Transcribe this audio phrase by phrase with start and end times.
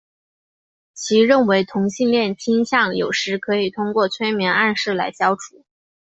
[0.95, 5.63] 其认为同性恋倾向有时可以通过催眠暗示来消除。